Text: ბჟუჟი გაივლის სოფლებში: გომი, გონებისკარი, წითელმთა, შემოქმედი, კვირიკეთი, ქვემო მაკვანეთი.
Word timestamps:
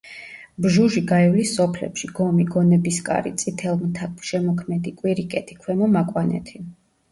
ბჟუჟი 0.65 1.01
გაივლის 1.11 1.51
სოფლებში: 1.57 2.09
გომი, 2.21 2.47
გონებისკარი, 2.55 3.35
წითელმთა, 3.43 4.11
შემოქმედი, 4.33 4.97
კვირიკეთი, 5.05 5.61
ქვემო 5.63 5.95
მაკვანეთი. 5.95 6.67